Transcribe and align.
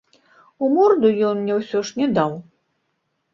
У 0.63 0.69
морду 0.77 1.11
ён 1.33 1.43
мне 1.43 1.53
ўсё 1.59 1.83
ж 1.91 2.01
не 2.01 2.07
даў. 2.17 2.33